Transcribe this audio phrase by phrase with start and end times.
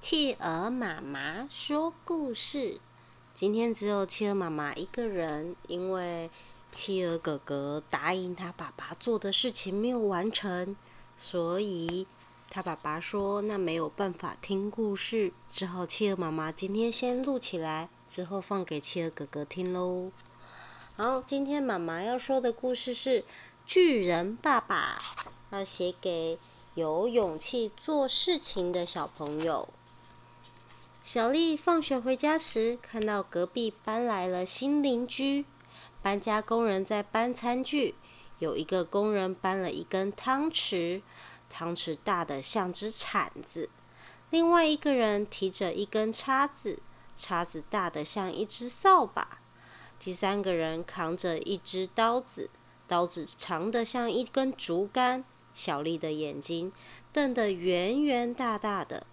[0.00, 2.80] 企鹅妈妈说故事。
[3.34, 6.30] 今天只有企鹅妈妈一个人，因为
[6.72, 10.74] 企鹅哥哥答应他爸爸做的事情没有完成，
[11.18, 12.06] 所以
[12.48, 20.10] 他爸爸说那没有办法听故事，只好企鹅妈妈今天先录起来，之后放给企鹅哥哥听喽。
[20.96, 23.20] 好，今天妈妈要说的故事是
[23.66, 24.98] 《巨人爸爸》，
[25.50, 26.38] 要写给。
[26.76, 29.68] 有勇气做事情的小朋友。
[31.02, 35.46] 小丽放学回家时，看到隔壁搬来了新邻居。
[36.02, 37.94] 搬家工人在搬餐具，
[38.38, 41.00] 有一个工人搬了一根汤匙，
[41.48, 43.70] 汤匙大的像只铲子；
[44.28, 46.80] 另外一个人提着一根叉子，
[47.16, 49.38] 叉子大的像一只扫把；
[49.98, 52.50] 第三个人扛着一只刀子，
[52.86, 55.24] 刀子长的像一根竹竿。
[55.54, 56.72] 小丽的眼睛
[57.12, 59.06] 瞪得圆圆大大的，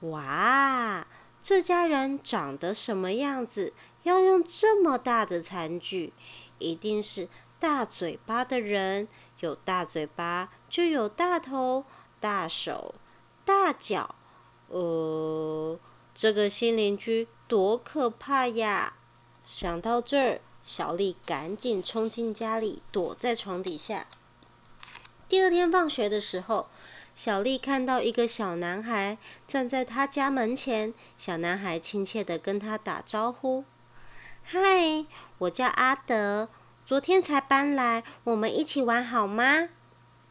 [0.00, 1.06] 哇！
[1.42, 3.72] 这家人长得什么样子？
[4.02, 6.12] 要用这么大的餐具，
[6.58, 9.08] 一定是大嘴巴的人。
[9.40, 11.84] 有大嘴巴，就有大头、
[12.20, 12.94] 大手、
[13.44, 14.14] 大脚。
[14.68, 15.78] 呃，
[16.14, 18.94] 这个新邻居多可怕呀！
[19.44, 24.06] 想到这儿，小丽赶紧冲进家里，躲在床底下。
[25.26, 26.68] 第二天放学的时候，
[27.14, 30.94] 小丽看到一个小男孩站在她家门前。
[31.16, 33.64] 小男孩亲切的跟她打招呼
[34.42, 35.04] ：“嗨，
[35.38, 36.48] 我叫阿德，
[36.86, 39.68] 昨天才搬来，我们一起玩好吗？”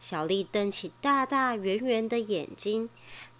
[0.00, 2.88] 小丽瞪起大大圆圆的眼睛，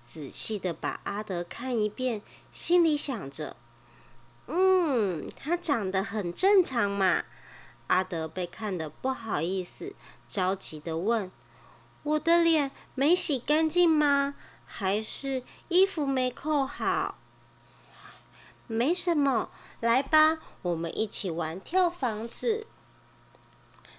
[0.07, 3.57] 仔细的把阿德看一遍，心里想着
[4.47, 7.25] ：“嗯，他长得很正常嘛。”
[7.89, 9.95] 阿德被看得不好意思，
[10.29, 11.33] 着急的问。
[12.03, 14.35] 我的脸没洗干净吗？
[14.65, 17.17] 还是衣服没扣好？
[18.67, 22.67] 没什么，来吧，我们一起玩跳房子。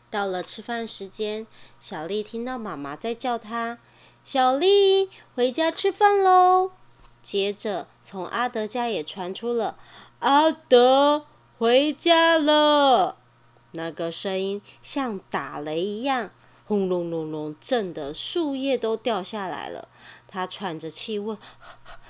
[0.10, 1.46] 到了吃饭时间，
[1.80, 3.80] 小丽听到妈妈在叫她
[4.24, 6.72] ：“小丽，回家吃饭喽。”
[7.22, 9.78] 接着，从阿德家也传出了
[10.20, 11.26] “阿德
[11.58, 13.18] 回家了”，
[13.72, 16.32] 那个声音像打雷一样。
[16.72, 19.90] 轰隆隆隆，震得树叶都掉下来了。
[20.26, 21.38] 他喘着气问：“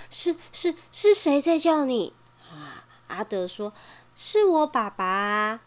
[0.08, 2.14] 是是是谁在叫你？”
[2.48, 3.74] 啊，阿德说
[4.16, 5.62] ：“是我爸爸。”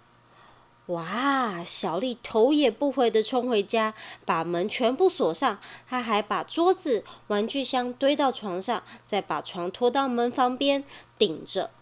[0.87, 1.65] 哇！
[1.65, 3.94] 小丽头也不回地冲回家，
[4.25, 5.59] 把门全部锁上。
[5.88, 10.84] 他还把桌子、玩具箱堆到床上，再把床拖到门旁边
[11.19, 11.72] 顶着。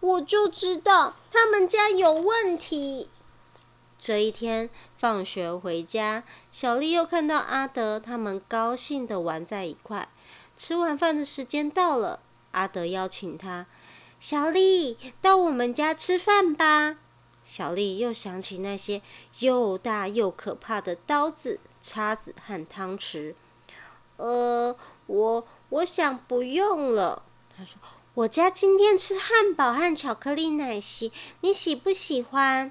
[0.00, 3.08] 我就知道他们家有问题。
[3.98, 6.22] 这一天放学回家，
[6.52, 10.08] 小丽又看到阿德他们高兴的玩在一块。
[10.56, 12.20] 吃晚饭的时间到了，
[12.52, 13.66] 阿德邀请她
[14.20, 16.98] ：“小丽，到我们家吃饭吧。”
[17.42, 19.02] 小丽又想起那些
[19.40, 23.34] 又大又可怕的刀子、叉子和汤匙。
[24.16, 24.76] 呃，
[25.06, 27.22] 我我想不用了。
[27.56, 27.74] 她说
[28.14, 31.10] ：“我家今天吃汉堡和巧克力奶昔，
[31.40, 32.70] 你喜不喜欢？”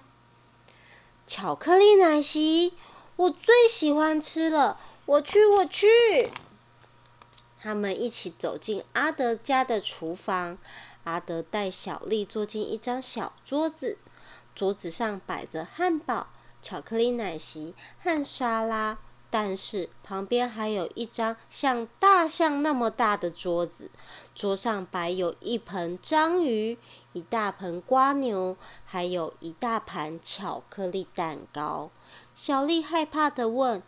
[1.28, 2.74] 巧克力奶昔，
[3.18, 4.80] 我最喜欢吃了。
[5.06, 6.32] 我去，我去。
[7.60, 10.58] 他们一起走进阿德家的厨房。
[11.04, 13.98] 阿德带小丽坐进一张小桌子，
[14.56, 16.28] 桌子上摆着汉堡、
[16.62, 18.98] 巧克力奶昔和沙拉。
[19.30, 23.92] 但是旁边还有一张像大象那么大的桌子，
[24.34, 26.78] 桌上摆有一盆章鱼、
[27.14, 28.56] 一大盆瓜牛，
[28.86, 31.90] 还有一大盘巧克力蛋糕。
[32.34, 33.84] 小丽害怕地问：“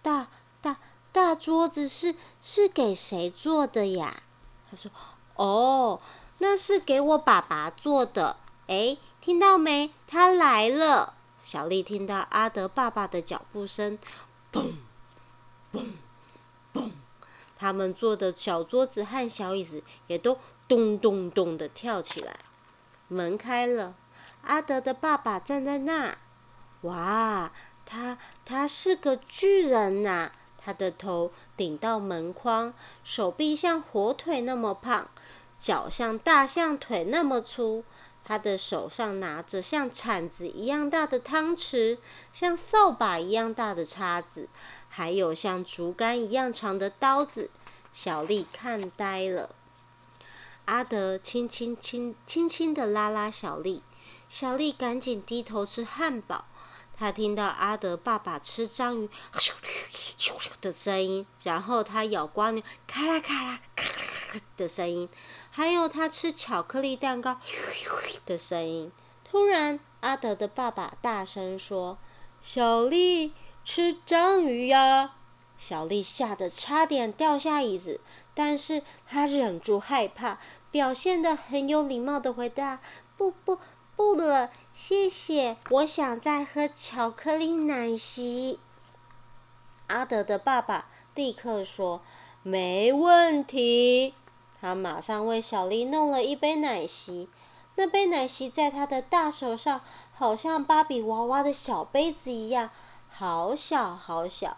[0.00, 0.28] 大
[0.60, 0.76] 大
[1.10, 4.22] 大桌子是是给谁做的呀？”
[4.70, 4.90] 他说
[5.34, 6.00] ：“哦，
[6.38, 8.36] 那是给我爸爸做的。”
[8.68, 9.90] 诶，听到没？
[10.06, 11.14] 他来了。
[11.42, 13.98] 小丽听到阿德爸爸的脚步声。
[14.54, 14.72] 砰！
[15.72, 15.84] 砰！
[16.72, 16.90] 砰！
[17.58, 22.38] 他们坐的小桌子和小椅子也都咚咚咚的跳起来。
[23.08, 23.96] 门开了，
[24.42, 26.18] 阿德的爸爸站在那儿。
[26.82, 27.50] 哇，
[27.84, 30.30] 他他是个巨人呐！
[30.56, 32.72] 他的头顶到门框，
[33.02, 35.10] 手臂像火腿那么胖，
[35.58, 37.84] 脚像大象腿那么粗。
[38.24, 41.98] 他的手上拿着像铲子一样大的汤匙，
[42.32, 44.48] 像扫把一样大的叉子，
[44.88, 47.50] 还有像竹竿一样长的刀子。
[47.92, 49.54] 小丽看呆了。
[50.64, 53.82] 阿德轻轻轻轻轻的拉拉小丽，
[54.28, 56.46] 小丽赶紧低头吃汉堡。
[56.96, 59.10] 她听到阿德爸爸吃章鱼
[60.60, 63.93] 的声音，然后他咬瓜牛，咔啦咔啦咔。
[64.56, 65.08] 的声音，
[65.50, 67.38] 还有他吃巧克力蛋糕
[68.26, 68.92] 的声音。
[69.24, 71.98] 突然，阿德的爸爸大声说
[72.40, 73.32] ：“小丽，
[73.64, 75.14] 吃章鱼呀！”
[75.58, 78.00] 小丽吓得差点掉下椅子，
[78.34, 80.38] 但是她忍住害怕，
[80.70, 82.80] 表现得很有礼貌的回答
[83.16, 83.58] ：“不不
[83.96, 88.58] 不了，谢谢，我想再喝巧克力奶昔。”
[89.88, 92.02] 阿德的爸爸立刻说
[92.42, 94.14] ：“没问题。”
[94.64, 97.28] 他马上为小丽弄了一杯奶昔。
[97.74, 99.82] 那杯奶昔在他的大手上，
[100.14, 102.70] 好像芭比娃娃的小杯子一样，
[103.10, 104.56] 好小好小。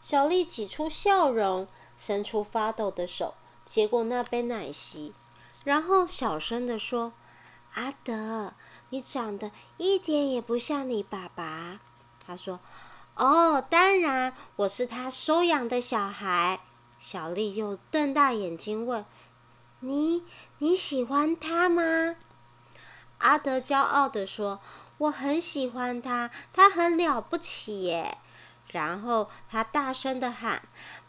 [0.00, 1.66] 小丽挤出笑容，
[1.98, 3.34] 伸出发抖的手，
[3.64, 5.12] 接过那杯奶昔，
[5.64, 7.12] 然后小声地说
[7.74, 8.52] ：“阿德，
[8.90, 11.80] 你长得一点也不像你爸爸。”
[12.24, 12.60] 他说。
[13.16, 16.60] 哦，当然，我是他收养的小孩。
[17.00, 19.04] 小丽又瞪大眼睛问
[19.80, 20.24] ：“你
[20.58, 22.16] 你喜欢他吗？”
[23.18, 24.60] 阿德骄傲地说
[24.98, 28.18] ：“我很喜欢他，他很了不起耶。”
[28.70, 30.62] 然后他大声地喊：“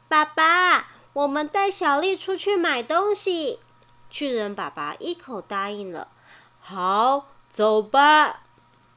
[0.08, 3.60] 爸爸，我们带小丽出去买东西。”
[4.10, 6.08] 巨人爸爸一口答应了。
[6.60, 8.42] 好，走吧。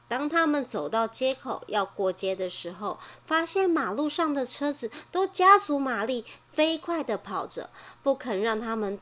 [0.07, 7.69] 当他们走到街口要过街的时候，发现马路上的车子都加足马力，飞快地跑着，
[8.01, 8.99] 不肯让他们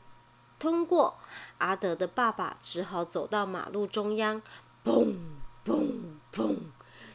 [0.62, 1.18] 通过。
[1.58, 4.40] 阿德的爸爸只好走到马路中央，
[4.84, 5.16] 砰
[5.66, 5.88] 砰
[6.32, 6.56] 砰，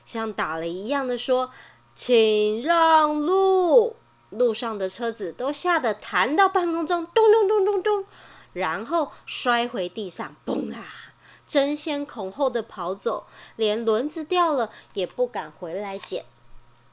[0.05, 1.51] 像打雷一样的说
[1.95, 3.95] ：“请让路！”
[4.31, 8.05] 路上的车子都吓得弹到半空中，咚咚咚咚咚，
[8.51, 10.83] 然后摔回地上，嘣啊！
[11.47, 16.25] 争先恐后的跑走，连轮子掉了也不敢回来捡。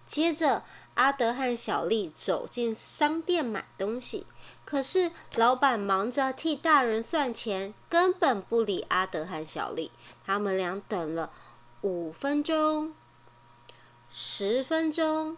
[0.07, 0.63] 接着，
[0.95, 4.27] 阿德和小丽走进商店买东西，
[4.65, 9.91] 可是老板忙着替大人算钱，根本不理阿德和小丽。
[10.25, 11.31] 他们俩等了
[11.83, 12.95] 五分钟、
[14.09, 15.37] 十分钟、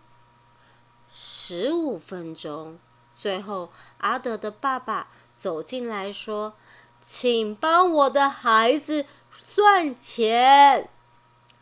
[1.12, 2.78] 十五分钟，
[3.14, 6.54] 最后阿德的爸爸走进来说。
[6.98, 10.90] 请帮我的孩子算钱。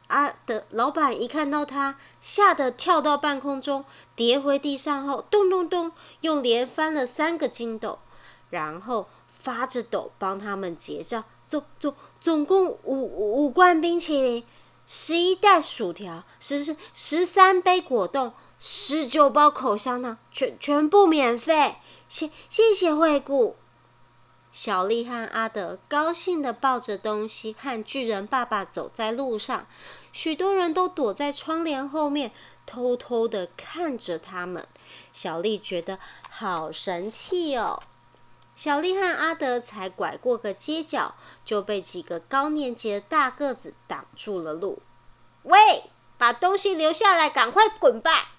[0.08, 3.84] 阿德老板一看到他，吓得跳到半空中，
[4.14, 7.98] 跌回地上后，咚咚咚，又连翻了三个筋斗，
[8.50, 11.24] 然后发着抖帮他们结账。
[11.48, 14.44] 总总总共五五罐冰淇淋，
[14.86, 21.76] 十一袋薯条，十十十三杯果冻，十九包口香糖，全全部免费。
[22.08, 23.56] 谢谢谢惠顾。
[24.54, 29.66] 小丽和阿德高兴地抱着东西，和巨人爸爸走在路上。
[30.12, 32.30] 许多人都躲在窗帘后面，
[32.64, 34.64] 偷偷地看着他们。
[35.12, 35.98] 小丽觉得
[36.30, 37.82] 好神气哦！
[38.54, 44.80] 小丽和阿德才拐过个街角，就被几个高年级的大个子挡住了路。
[45.42, 45.58] 喂，
[46.16, 48.30] 把东西留下来，赶快滚吧！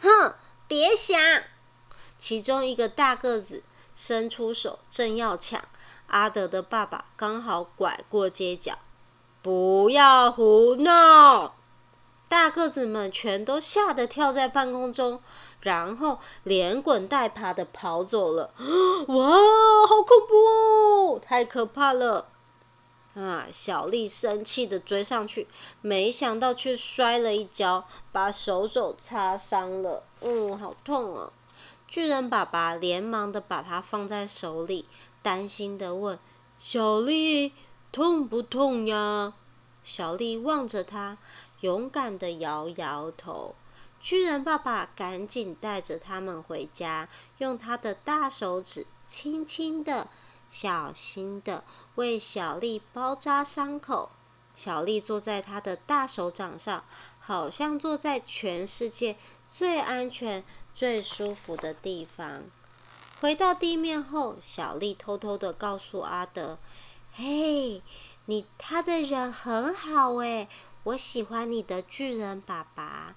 [0.00, 0.36] 哼，
[0.68, 1.18] 别想！
[2.16, 3.64] 其中一个大个子。
[4.02, 5.62] 伸出手，正要抢，
[6.06, 8.78] 阿德的爸爸刚好拐过街角。
[9.42, 11.54] 不要胡闹！
[12.30, 15.20] 大个子们全都吓得跳在半空中，
[15.60, 18.54] 然后连滚带爬的跑走了。
[19.08, 19.26] 哇，
[19.86, 21.18] 好恐怖！
[21.18, 22.28] 太可怕了！
[23.14, 25.46] 啊，小丽生气的追上去，
[25.82, 30.04] 没想到却摔了一跤，把手肘擦伤了。
[30.22, 31.30] 嗯，好痛啊！
[31.90, 34.86] 巨人爸爸连忙的把它放在手里，
[35.22, 36.16] 担心的问
[36.56, 37.52] ：“小丽，
[37.90, 39.34] 痛不痛呀？”
[39.82, 41.18] 小丽望着他，
[41.62, 43.56] 勇敢的摇摇头。
[44.00, 50.06] 巨人爸爸赶紧带着他们回家，用他的大手指轻轻的、
[50.48, 51.64] 小心的
[51.96, 54.10] 为小丽包扎伤口。
[54.54, 56.84] 小丽坐在他的大手掌上，
[57.18, 59.16] 好像坐在全世界
[59.50, 60.44] 最安全。
[60.80, 62.44] 最舒服的地方。
[63.20, 66.56] 回到地面后，小丽偷偷的告诉阿德
[67.12, 67.82] ：“嘿，
[68.24, 70.48] 你他的人很好诶，
[70.84, 73.14] 我喜欢你的巨人爸爸。”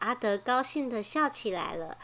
[0.00, 1.96] 阿德高兴的笑起来了：“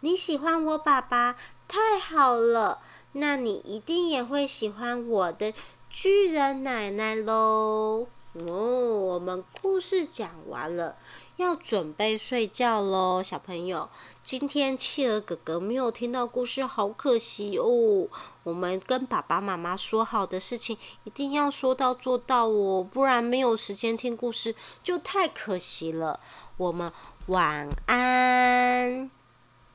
[0.00, 2.82] 你喜欢我爸爸，太好了！
[3.12, 5.54] 那你一定也会喜欢我的
[5.88, 10.96] 巨人奶奶喽。”哦，我们故事讲完了，
[11.36, 13.90] 要准备睡觉喽，小朋友。
[14.22, 18.08] 今天企鹅哥哥没有听到故事，好可惜哦。
[18.42, 26.18] 我们跟爸爸妈妈说好的事情，一定要说到做到哦，不然没有时间听故事就太可惜了。
[26.56, 26.90] 我们
[27.26, 29.10] 晚安。